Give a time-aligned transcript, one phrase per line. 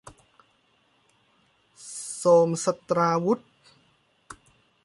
[2.17, 3.39] โทรมศัสตราวุธ